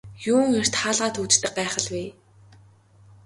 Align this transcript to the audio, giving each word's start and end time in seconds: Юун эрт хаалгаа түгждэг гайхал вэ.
Юун 0.31 0.49
эрт 0.59 0.73
хаалгаа 0.81 1.11
түгждэг 1.15 1.51
гайхал 1.57 1.85
вэ. 1.93 2.03